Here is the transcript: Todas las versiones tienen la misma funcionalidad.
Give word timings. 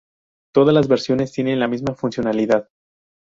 Todas 0.51 0.73
las 0.73 0.87
versiones 0.87 1.31
tienen 1.31 1.59
la 1.59 1.67
misma 1.67 1.93
funcionalidad. 1.93 2.67